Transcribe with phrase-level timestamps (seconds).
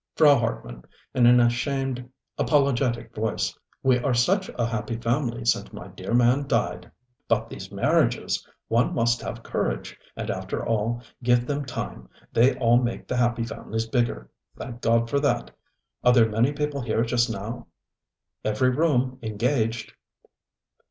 [0.01, 2.09] ŌĆØ Frau Hartmann, in an ashamed,
[2.39, 3.55] apologetic voice:
[3.85, 6.89] ŌĆ£We are such a happy family since my dear man died.
[7.29, 12.81] ŌĆØ ŌĆ£But these marriagesŌĆöone must have courage; and after all, give them time, they all
[12.81, 15.51] make the happy family biggerŌĆöthank God for that....
[16.03, 17.67] Are there many people here just now?
[18.43, 19.93] ŌĆØ ŌĆ£Every room engaged.